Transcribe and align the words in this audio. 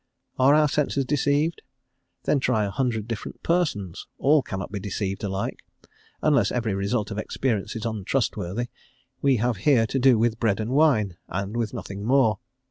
Are 0.39 0.55
our 0.55 0.67
senses 0.67 1.05
deceived? 1.05 1.61
Then 2.23 2.39
try 2.39 2.65
a 2.65 2.71
hundred 2.71 3.07
different 3.07 3.43
persons; 3.43 4.07
all 4.17 4.41
cannot 4.41 4.71
be 4.71 4.79
deceived 4.79 5.23
alike. 5.23 5.59
Unless 6.23 6.51
every 6.51 6.73
result 6.73 7.11
of 7.11 7.19
experience 7.19 7.75
is 7.75 7.85
untrustworthy, 7.85 8.69
we 9.21 9.35
have 9.35 9.57
here 9.57 9.85
to 9.85 9.99
do 9.99 10.17
with 10.17 10.39
bread 10.39 10.59
and 10.59 10.71
wine, 10.71 11.17
and 11.29 11.55
with 11.55 11.71
nothing 11.71 12.03
more. 12.03 12.39